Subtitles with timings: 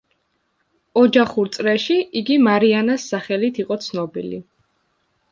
[1.01, 4.41] ოჯახურ წრეში იგი „მარიანას“ სახელით იყო ცნობილი.